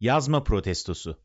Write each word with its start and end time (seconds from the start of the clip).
Yazma 0.00 0.44
protestosu. 0.44 1.22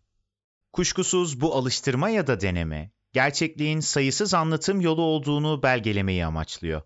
Kuşkusuz 0.73 1.41
bu 1.41 1.55
alıştırma 1.55 2.09
ya 2.09 2.27
da 2.27 2.41
deneme, 2.41 2.91
gerçekliğin 3.13 3.79
sayısız 3.79 4.33
anlatım 4.33 4.81
yolu 4.81 5.01
olduğunu 5.01 5.63
belgelemeyi 5.63 6.25
amaçlıyor. 6.25 6.81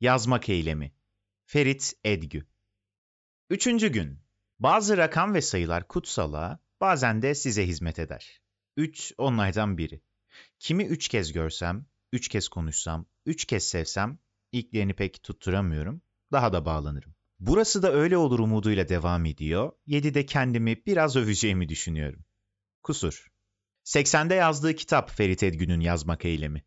Yazmak 0.00 0.48
eylemi. 0.48 0.94
Ferit 1.44 1.94
Edgü. 2.04 2.46
Üçüncü 3.50 3.88
gün. 3.88 4.18
Bazı 4.58 4.96
rakam 4.96 5.34
ve 5.34 5.42
sayılar 5.42 5.88
kutsala, 5.88 6.60
bazen 6.80 7.22
de 7.22 7.34
size 7.34 7.66
hizmet 7.66 7.98
eder. 7.98 8.40
Üç 8.76 9.12
onlardan 9.18 9.78
biri. 9.78 10.02
Kimi 10.58 10.84
üç 10.84 11.08
kez 11.08 11.32
görsem, 11.32 11.86
üç 12.12 12.28
kez 12.28 12.48
konuşsam, 12.48 13.06
üç 13.26 13.44
kez 13.44 13.68
sevsem, 13.68 14.18
ilklerini 14.52 14.94
pek 14.94 15.22
tutturamıyorum, 15.22 16.02
daha 16.32 16.52
da 16.52 16.64
bağlanırım. 16.64 17.15
Burası 17.40 17.82
da 17.82 17.92
öyle 17.92 18.16
olur 18.16 18.38
umuduyla 18.38 18.88
devam 18.88 19.24
ediyor. 19.24 19.72
7'de 19.86 20.26
kendimi 20.26 20.86
biraz 20.86 21.16
öveceğimi 21.16 21.68
düşünüyorum. 21.68 22.24
Kusur. 22.82 23.32
80'de 23.84 24.34
yazdığı 24.34 24.74
kitap 24.74 25.10
Ferit 25.10 25.42
Edgün'ün 25.42 25.80
yazmak 25.80 26.24
eylemi. 26.24 26.64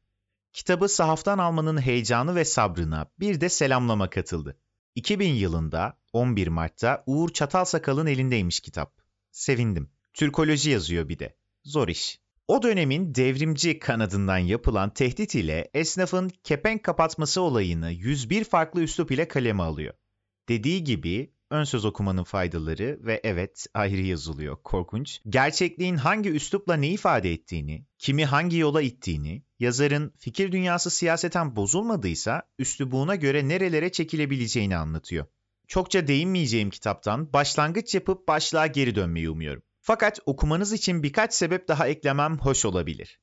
Kitabı 0.54 0.90
sahaftan 0.90 1.38
almanın 1.38 1.82
heyecanı 1.82 2.36
ve 2.36 2.46
sabrına 2.46 3.12
bir 3.20 3.42
de 3.42 3.50
selamlama 3.50 4.10
katıldı. 4.10 4.58
2000 4.96 5.34
yılında 5.34 6.00
11 6.14 6.48
Mart'ta 6.48 7.04
Uğur 7.06 7.30
Çatalsakal'ın 7.30 8.08
elindeymiş 8.08 8.60
kitap. 8.60 9.02
Sevindim. 9.32 9.90
Türkoloji 10.14 10.70
yazıyor 10.70 11.10
bir 11.10 11.20
de. 11.20 11.36
Zor 11.64 11.88
iş. 11.88 12.20
O 12.48 12.64
dönemin 12.64 13.16
devrimci 13.16 13.80
kanadından 13.80 14.38
yapılan 14.38 14.94
tehdit 14.94 15.36
ile 15.36 15.70
esnafın 15.74 16.30
kepenk 16.44 16.84
kapatması 16.84 17.42
olayını 17.42 17.92
101 17.92 18.44
farklı 18.44 18.82
üslup 18.82 19.12
ile 19.12 19.28
kaleme 19.28 19.64
alıyor. 19.64 19.94
Dediği 20.50 20.84
gibi 20.84 21.34
ön 21.50 21.64
söz 21.64 21.86
okumanın 21.86 22.24
faydaları 22.24 23.00
ve 23.02 23.22
evet 23.24 23.66
ayrı 23.74 24.02
yazılıyor 24.02 24.58
korkunç. 24.64 25.22
Gerçekliğin 25.30 25.96
hangi 25.96 26.30
üslupla 26.30 26.74
ne 26.76 26.90
ifade 26.90 27.32
ettiğini, 27.32 27.86
kimi 27.98 28.26
hangi 28.26 28.58
yola 28.58 28.82
ittiğini, 28.82 29.44
yazarın 29.60 30.14
fikir 30.18 30.52
dünyası 30.52 30.90
siyaseten 30.90 31.56
bozulmadıysa 31.56 32.44
üslubuğuna 32.60 33.16
göre 33.16 33.48
nerelere 33.48 33.92
çekilebileceğini 33.92 34.78
anlatıyor. 34.78 35.26
Çokça 35.68 36.08
değinmeyeceğim 36.08 36.70
kitaptan 36.70 37.34
başlangıç 37.34 37.96
yapıp 37.96 38.28
başlığa 38.28 38.68
geri 38.68 38.96
dönmeyi 38.96 39.30
umuyorum. 39.30 39.64
Fakat 39.82 40.20
okumanız 40.26 40.74
için 40.74 41.04
birkaç 41.04 41.34
sebep 41.34 41.68
daha 41.68 41.88
eklemem 41.88 42.38
hoş 42.38 42.66
olabilir. 42.66 43.20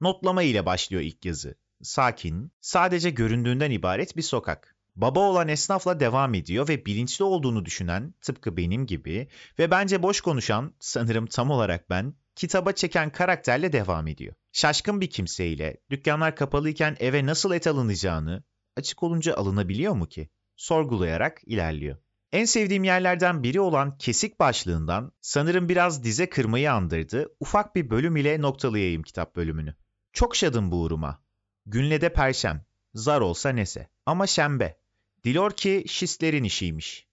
Notlama 0.00 0.42
ile 0.42 0.66
başlıyor 0.66 1.02
ilk 1.02 1.24
yazı. 1.24 1.54
Sakin, 1.82 2.52
sadece 2.60 3.10
göründüğünden 3.10 3.70
ibaret 3.70 4.16
bir 4.16 4.22
sokak. 4.22 4.76
Baba 5.00 5.20
olan 5.20 5.48
esnafla 5.48 6.00
devam 6.00 6.34
ediyor 6.34 6.68
ve 6.68 6.86
bilinçli 6.86 7.24
olduğunu 7.24 7.64
düşünen, 7.64 8.14
tıpkı 8.20 8.56
benim 8.56 8.86
gibi 8.86 9.28
ve 9.58 9.70
bence 9.70 10.02
boş 10.02 10.20
konuşan, 10.20 10.74
sanırım 10.80 11.26
tam 11.26 11.50
olarak 11.50 11.90
ben, 11.90 12.14
kitaba 12.36 12.72
çeken 12.72 13.10
karakterle 13.10 13.72
devam 13.72 14.06
ediyor. 14.06 14.34
Şaşkın 14.52 15.00
bir 15.00 15.10
kimseyle, 15.10 15.76
dükkanlar 15.90 16.36
kapalıyken 16.36 16.96
eve 17.00 17.26
nasıl 17.26 17.52
et 17.52 17.66
alınacağını, 17.66 18.44
açık 18.76 19.02
olunca 19.02 19.34
alınabiliyor 19.34 19.92
mu 19.92 20.06
ki? 20.06 20.28
Sorgulayarak 20.56 21.40
ilerliyor. 21.46 21.96
En 22.32 22.44
sevdiğim 22.44 22.84
yerlerden 22.84 23.42
biri 23.42 23.60
olan 23.60 23.98
kesik 23.98 24.40
başlığından 24.40 25.12
sanırım 25.20 25.68
biraz 25.68 26.04
dize 26.04 26.28
kırmayı 26.28 26.72
andırdı. 26.72 27.28
Ufak 27.40 27.76
bir 27.76 27.90
bölüm 27.90 28.16
ile 28.16 28.42
noktalayayım 28.42 29.02
kitap 29.02 29.36
bölümünü. 29.36 29.74
Çok 30.12 30.36
şadım 30.36 30.70
bu 30.70 30.82
uğruma. 30.82 31.22
Günlede 31.66 32.12
perşem, 32.12 32.64
zar 32.94 33.20
olsa 33.20 33.48
nese. 33.48 33.88
Ama 34.06 34.26
şembe. 34.26 34.79
Dilor 35.24 35.50
ki 35.50 35.84
şistlerin 35.86 36.44
işiymiş. 36.44 37.06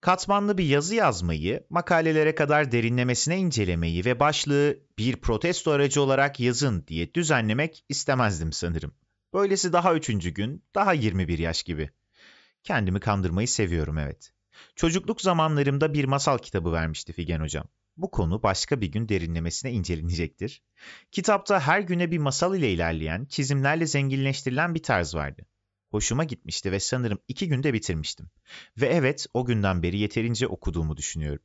Katmanlı 0.00 0.58
bir 0.58 0.64
yazı 0.64 0.94
yazmayı, 0.94 1.66
makalelere 1.70 2.34
kadar 2.34 2.72
derinlemesine 2.72 3.38
incelemeyi 3.38 4.04
ve 4.04 4.20
başlığı 4.20 4.78
bir 4.98 5.16
protesto 5.16 5.70
aracı 5.70 6.02
olarak 6.02 6.40
yazın 6.40 6.84
diye 6.86 7.14
düzenlemek 7.14 7.84
istemezdim 7.88 8.52
sanırım. 8.52 8.94
Böylesi 9.34 9.72
daha 9.72 9.94
üçüncü 9.94 10.30
gün, 10.30 10.64
daha 10.74 10.92
21 10.92 11.38
yaş 11.38 11.62
gibi. 11.62 11.90
Kendimi 12.62 13.00
kandırmayı 13.00 13.48
seviyorum 13.48 13.98
evet. 13.98 14.32
Çocukluk 14.76 15.20
zamanlarımda 15.20 15.94
bir 15.94 16.04
masal 16.04 16.38
kitabı 16.38 16.72
vermişti 16.72 17.12
Figen 17.12 17.40
Hocam. 17.40 17.66
Bu 17.96 18.10
konu 18.10 18.42
başka 18.42 18.80
bir 18.80 18.86
gün 18.86 19.08
derinlemesine 19.08 19.72
incelenecektir. 19.72 20.62
Kitapta 21.12 21.60
her 21.60 21.80
güne 21.80 22.10
bir 22.10 22.18
masal 22.18 22.56
ile 22.56 22.72
ilerleyen, 22.72 23.24
çizimlerle 23.24 23.86
zenginleştirilen 23.86 24.74
bir 24.74 24.82
tarz 24.82 25.14
vardı. 25.14 25.46
Hoşuma 25.96 26.24
gitmişti 26.24 26.72
ve 26.72 26.80
sanırım 26.80 27.18
iki 27.28 27.48
günde 27.48 27.72
bitirmiştim. 27.72 28.30
Ve 28.80 28.86
evet 28.86 29.26
o 29.34 29.44
günden 29.44 29.82
beri 29.82 29.98
yeterince 29.98 30.46
okuduğumu 30.46 30.96
düşünüyorum. 30.96 31.44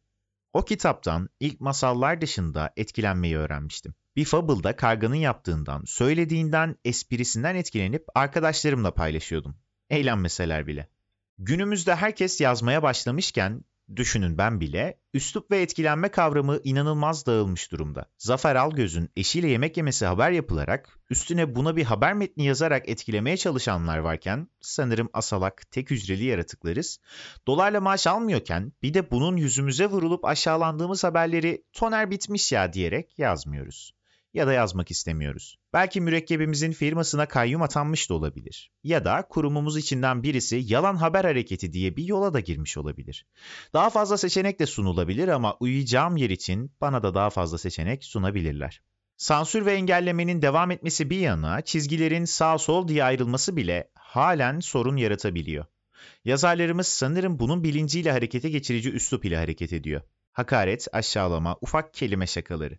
O 0.53 0.65
kitaptan 0.65 1.29
ilk 1.39 1.61
masallar 1.61 2.21
dışında 2.21 2.73
etkilenmeyi 2.77 3.37
öğrenmiştim. 3.37 3.93
Bir 4.15 4.25
fable'da 4.25 4.75
karganın 4.75 5.15
yaptığından, 5.15 5.83
söylediğinden, 5.85 6.75
esprisinden 6.85 7.55
etkilenip 7.55 8.05
arkadaşlarımla 8.15 8.93
paylaşıyordum. 8.93 9.55
Eğlenmeseler 9.89 10.67
bile. 10.67 10.89
Günümüzde 11.37 11.95
herkes 11.95 12.41
yazmaya 12.41 12.83
başlamışken 12.83 13.63
düşünün 13.95 14.37
ben 14.37 14.59
bile, 14.59 14.99
üslup 15.13 15.51
ve 15.51 15.61
etkilenme 15.61 16.09
kavramı 16.09 16.59
inanılmaz 16.63 17.25
dağılmış 17.25 17.71
durumda. 17.71 18.05
Zafer 18.17 18.55
Algöz'ün 18.55 19.09
eşiyle 19.15 19.47
yemek 19.47 19.77
yemesi 19.77 20.05
haber 20.05 20.31
yapılarak, 20.31 20.99
üstüne 21.09 21.55
buna 21.55 21.75
bir 21.75 21.83
haber 21.83 22.13
metni 22.13 22.45
yazarak 22.45 22.89
etkilemeye 22.89 23.37
çalışanlar 23.37 23.97
varken, 23.97 24.47
sanırım 24.61 25.09
asalak, 25.13 25.71
tek 25.71 25.91
hücreli 25.91 26.23
yaratıklarız. 26.23 26.99
Dolarla 27.47 27.81
maaş 27.81 28.07
almıyorken, 28.07 28.73
bir 28.81 28.93
de 28.93 29.11
bunun 29.11 29.37
yüzümüze 29.37 29.85
vurulup 29.85 30.25
aşağılandığımız 30.25 31.03
haberleri 31.03 31.63
toner 31.73 32.11
bitmiş 32.11 32.51
ya 32.51 32.73
diyerek 32.73 33.19
yazmıyoruz 33.19 34.00
ya 34.33 34.47
da 34.47 34.53
yazmak 34.53 34.91
istemiyoruz. 34.91 35.57
Belki 35.73 36.01
mürekkebimizin 36.01 36.71
firmasına 36.71 37.25
kayyum 37.25 37.61
atanmış 37.61 38.09
da 38.09 38.13
olabilir. 38.13 38.71
Ya 38.83 39.05
da 39.05 39.27
kurumumuz 39.29 39.77
içinden 39.77 40.23
birisi 40.23 40.63
yalan 40.65 40.95
haber 40.95 41.25
hareketi 41.25 41.73
diye 41.73 41.95
bir 41.95 42.03
yola 42.03 42.33
da 42.33 42.39
girmiş 42.39 42.77
olabilir. 42.77 43.25
Daha 43.73 43.89
fazla 43.89 44.17
seçenek 44.17 44.59
de 44.59 44.65
sunulabilir 44.65 45.27
ama 45.27 45.57
uyuyacağım 45.59 46.17
yer 46.17 46.29
için 46.29 46.71
bana 46.81 47.03
da 47.03 47.15
daha 47.15 47.29
fazla 47.29 47.57
seçenek 47.57 48.03
sunabilirler. 48.03 48.81
Sansür 49.17 49.65
ve 49.65 49.73
engellemenin 49.73 50.41
devam 50.41 50.71
etmesi 50.71 51.09
bir 51.09 51.19
yana 51.19 51.61
çizgilerin 51.61 52.25
sağ 52.25 52.57
sol 52.57 52.87
diye 52.87 53.03
ayrılması 53.03 53.57
bile 53.57 53.91
halen 53.93 54.59
sorun 54.59 54.97
yaratabiliyor. 54.97 55.65
Yazarlarımız 56.25 56.87
sanırım 56.87 57.39
bunun 57.39 57.63
bilinciyle 57.63 58.11
harekete 58.11 58.49
geçirici 58.49 58.91
üslup 58.91 59.25
ile 59.25 59.37
hareket 59.37 59.73
ediyor. 59.73 60.01
Hakaret, 60.33 60.87
aşağılama, 60.93 61.57
ufak 61.61 61.93
kelime 61.93 62.27
şakaları. 62.27 62.77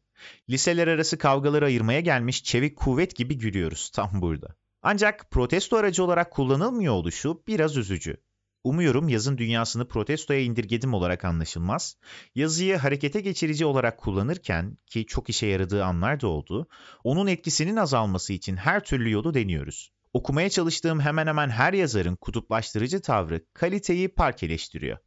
Liseler 0.50 0.88
arası 0.88 1.18
kavgaları 1.18 1.64
ayırmaya 1.64 2.00
gelmiş 2.00 2.44
çevik 2.44 2.76
kuvvet 2.76 3.16
gibi 3.16 3.38
gülüyoruz 3.38 3.90
tam 3.90 4.10
burada. 4.14 4.54
Ancak 4.82 5.30
protesto 5.30 5.76
aracı 5.76 6.04
olarak 6.04 6.30
kullanılmıyor 6.30 6.94
oluşu 6.94 7.42
biraz 7.46 7.76
üzücü. 7.76 8.16
Umuyorum 8.64 9.08
yazın 9.08 9.38
dünyasını 9.38 9.88
protestoya 9.88 10.40
indirgedim 10.40 10.94
olarak 10.94 11.24
anlaşılmaz. 11.24 11.96
Yazıyı 12.34 12.76
harekete 12.76 13.20
geçirici 13.20 13.64
olarak 13.64 13.98
kullanırken 13.98 14.76
ki 14.86 15.06
çok 15.06 15.28
işe 15.30 15.46
yaradığı 15.46 15.84
anlar 15.84 16.20
da 16.20 16.28
oldu, 16.28 16.68
onun 17.04 17.26
etkisinin 17.26 17.76
azalması 17.76 18.32
için 18.32 18.56
her 18.56 18.84
türlü 18.84 19.10
yolu 19.10 19.34
deniyoruz. 19.34 19.92
Okumaya 20.12 20.50
çalıştığım 20.50 21.00
hemen 21.00 21.26
hemen 21.26 21.50
her 21.50 21.72
yazarın 21.72 22.16
kutuplaştırıcı 22.16 23.00
tavrı 23.00 23.44
kaliteyi 23.54 24.08
parkeleştiriyor. 24.08 24.98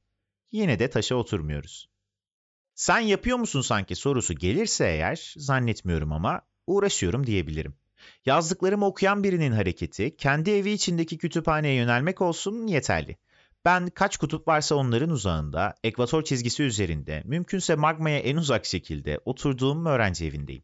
Yine 0.51 0.79
de 0.79 0.89
taşa 0.89 1.15
oturmuyoruz. 1.15 1.94
Sen 2.75 2.99
yapıyor 2.99 3.37
musun 3.37 3.61
sanki 3.61 3.95
sorusu 3.95 4.33
gelirse 4.33 4.85
eğer 4.85 5.33
zannetmiyorum 5.37 6.11
ama 6.11 6.41
uğraşıyorum 6.67 7.27
diyebilirim. 7.27 7.75
Yazdıklarımı 8.25 8.85
okuyan 8.85 9.23
birinin 9.23 9.51
hareketi 9.51 10.17
kendi 10.17 10.51
evi 10.51 10.71
içindeki 10.71 11.17
kütüphaneye 11.17 11.73
yönelmek 11.75 12.21
olsun 12.21 12.67
yeterli. 12.67 13.17
Ben 13.65 13.89
kaç 13.89 14.17
kutup 14.17 14.47
varsa 14.47 14.75
onların 14.75 15.09
uzağında, 15.09 15.75
ekvator 15.83 16.23
çizgisi 16.23 16.63
üzerinde, 16.63 17.21
mümkünse 17.25 17.75
magmaya 17.75 18.19
en 18.19 18.37
uzak 18.37 18.65
şekilde 18.65 19.19
oturduğum 19.25 19.85
öğrenci 19.85 20.25
evindeyim. 20.25 20.63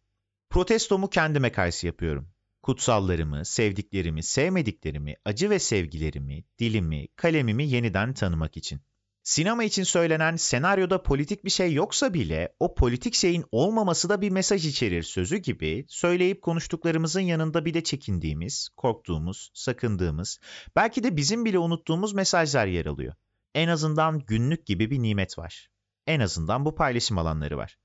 Protestomu 0.50 1.09
kendime 1.09 1.51
karşı 1.51 1.88
yapıyorum. 1.88 2.30
Kutsallarımı, 2.62 3.45
sevdiklerimi, 3.45 4.24
sevmediklerimi, 4.24 5.15
acı 5.25 5.50
ve 5.50 5.59
sevgilerimi, 5.59 6.44
dilimi, 6.59 7.07
kalemimi 7.15 7.68
yeniden 7.68 8.13
tanımak 8.13 8.57
için. 8.57 8.81
Sinema 9.23 9.63
için 9.63 9.83
söylenen 9.83 10.35
senaryoda 10.35 11.03
politik 11.03 11.45
bir 11.45 11.50
şey 11.50 11.73
yoksa 11.73 12.13
bile 12.13 12.56
o 12.59 12.75
politik 12.75 13.13
şeyin 13.13 13.45
olmaması 13.51 14.09
da 14.09 14.21
bir 14.21 14.29
mesaj 14.29 14.65
içerir 14.65 15.03
sözü 15.03 15.38
gibi 15.38 15.85
söyleyip 15.88 16.41
konuştuklarımızın 16.41 17.21
yanında 17.21 17.65
bir 17.65 17.73
de 17.73 17.83
çekindiğimiz, 17.83 18.69
korktuğumuz, 18.77 19.51
sakındığımız, 19.53 20.39
belki 20.75 21.03
de 21.03 21.18
bizim 21.18 21.45
bile 21.45 21.59
unuttuğumuz 21.59 22.13
mesajlar 22.13 22.65
yer 22.68 22.85
alıyor. 22.85 23.13
En 23.56 23.68
azından 23.68 24.19
günlük 24.19 24.65
gibi 24.65 24.91
bir 24.91 25.01
nimet 25.01 25.38
var. 25.38 25.69
En 26.07 26.19
azından 26.19 26.65
bu 26.65 26.75
paylaşım 26.75 27.18
alanları 27.18 27.57
var. 27.57 27.77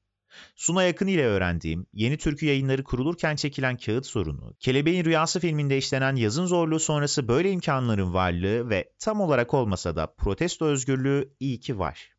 Suna 0.57 0.83
yakın 0.83 1.07
ile 1.07 1.27
öğrendiğim, 1.27 1.87
yeni 1.93 2.17
türkü 2.17 2.47
yayınları 2.47 2.85
kurulurken 2.85 3.37
çekilen 3.37 3.77
kağıt 3.77 4.07
sorunu, 4.07 4.55
Kelebeğin 4.61 5.05
Rüyası 5.05 5.41
filminde 5.41 5.79
işlenen 5.79 6.17
yazın 6.17 6.47
zorluğu 6.47 6.81
sonrası 6.81 7.29
böyle 7.29 7.51
imkanların 7.51 8.15
varlığı 8.15 8.71
ve 8.71 8.93
tam 8.99 9.21
olarak 9.21 9.55
olmasa 9.55 9.97
da 9.97 10.15
protesto 10.19 10.67
özgürlüğü 10.67 11.35
iyi 11.41 11.61
ki 11.61 11.79
var. 11.79 12.11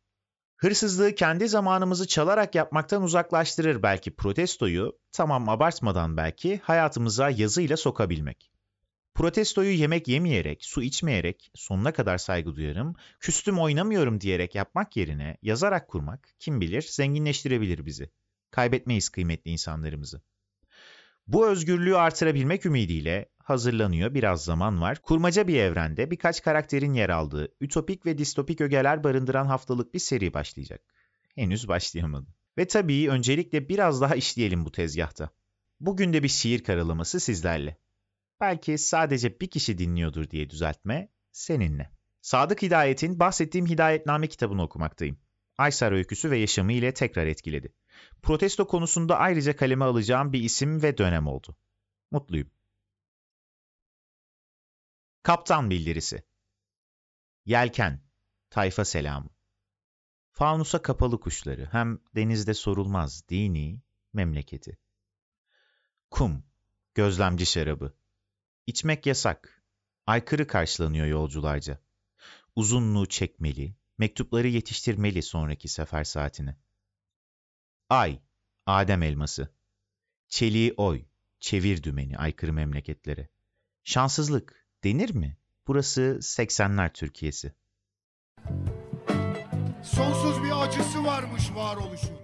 Hırsızlığı 0.56 1.14
kendi 1.14 1.48
zamanımızı 1.48 2.06
çalarak 2.06 2.54
yapmaktan 2.54 3.02
uzaklaştırır 3.02 3.82
belki 3.82 4.16
protestoyu, 4.16 4.98
tamam 5.12 5.48
abartmadan 5.48 6.16
belki 6.16 6.60
hayatımıza 6.62 7.30
yazıyla 7.30 7.76
sokabilmek. 7.76 8.57
Protestoyu 9.18 9.70
yemek 9.70 10.08
yemeyerek, 10.08 10.64
su 10.64 10.82
içmeyerek, 10.82 11.50
sonuna 11.54 11.92
kadar 11.92 12.18
saygı 12.18 12.56
duyarım, 12.56 12.94
küstüm 13.20 13.58
oynamıyorum 13.58 14.20
diyerek 14.20 14.54
yapmak 14.54 14.96
yerine 14.96 15.36
yazarak 15.42 15.88
kurmak, 15.88 16.28
kim 16.38 16.60
bilir 16.60 16.82
zenginleştirebilir 16.82 17.86
bizi. 17.86 18.10
Kaybetmeyiz 18.50 19.08
kıymetli 19.08 19.50
insanlarımızı. 19.50 20.22
Bu 21.26 21.48
özgürlüğü 21.48 21.96
artırabilmek 21.96 22.66
ümidiyle 22.66 23.28
hazırlanıyor, 23.38 24.14
biraz 24.14 24.44
zaman 24.44 24.80
var. 24.80 25.02
Kurmaca 25.02 25.48
bir 25.48 25.56
evrende 25.56 26.10
birkaç 26.10 26.42
karakterin 26.42 26.94
yer 26.94 27.08
aldığı, 27.08 27.48
ütopik 27.60 28.06
ve 28.06 28.18
distopik 28.18 28.60
ögeler 28.60 29.04
barındıran 29.04 29.46
haftalık 29.46 29.94
bir 29.94 29.98
seri 29.98 30.34
başlayacak. 30.34 30.80
Henüz 31.34 31.68
başlayamadım. 31.68 32.34
Ve 32.58 32.66
tabii 32.66 33.10
öncelikle 33.10 33.68
biraz 33.68 34.00
daha 34.00 34.14
işleyelim 34.14 34.64
bu 34.64 34.72
tezgahta. 34.72 35.30
Bugün 35.80 36.12
de 36.12 36.22
bir 36.22 36.28
şiir 36.28 36.64
karalaması 36.64 37.20
sizlerle. 37.20 37.76
Belki 38.40 38.78
sadece 38.78 39.40
bir 39.40 39.50
kişi 39.50 39.78
dinliyordur 39.78 40.30
diye 40.30 40.50
düzeltme 40.50 41.08
seninle. 41.32 41.90
Sadık 42.20 42.62
Hidayet'in 42.62 43.20
bahsettiğim 43.20 43.66
Hidayetname 43.66 44.28
kitabını 44.28 44.62
okumaktayım. 44.62 45.18
Aysar 45.58 45.92
öyküsü 45.92 46.30
ve 46.30 46.38
yaşamı 46.38 46.72
ile 46.72 46.94
tekrar 46.94 47.26
etkiledi. 47.26 47.74
Protesto 48.22 48.66
konusunda 48.66 49.18
ayrıca 49.18 49.56
kaleme 49.56 49.84
alacağım 49.84 50.32
bir 50.32 50.42
isim 50.42 50.82
ve 50.82 50.98
dönem 50.98 51.26
oldu. 51.26 51.56
Mutluyum. 52.10 52.50
Kaptan 55.22 55.70
bildirisi. 55.70 56.22
Yelken, 57.44 58.02
tayfa 58.50 58.84
selamı. 58.84 59.30
Faunusa 60.32 60.82
kapalı 60.82 61.20
kuşları, 61.20 61.68
hem 61.72 61.98
denizde 62.14 62.54
sorulmaz 62.54 63.28
dini 63.28 63.80
memleketi. 64.12 64.78
Kum, 66.10 66.44
gözlemci 66.94 67.46
şarabı. 67.46 67.97
İçmek 68.68 69.06
yasak, 69.06 69.62
aykırı 70.06 70.46
karşılanıyor 70.46 71.06
yolcularca. 71.06 71.78
Uzunluğu 72.56 73.06
çekmeli, 73.06 73.74
mektupları 73.98 74.48
yetiştirmeli 74.48 75.22
sonraki 75.22 75.68
sefer 75.68 76.04
saatine. 76.04 76.56
Ay, 77.88 78.20
Adem 78.66 79.02
elması. 79.02 79.48
Çeliği 80.28 80.74
oy, 80.76 81.04
çevir 81.40 81.82
dümeni 81.82 82.18
aykırı 82.18 82.52
memleketlere. 82.52 83.28
Şanssızlık, 83.84 84.66
denir 84.84 85.14
mi? 85.14 85.36
Burası 85.66 86.18
80'ler 86.20 86.92
Türkiye'si. 86.92 87.52
Sonsuz 89.82 90.42
bir 90.42 90.62
acısı 90.64 91.04
varmış 91.04 91.42
varoluşun. 91.54 92.17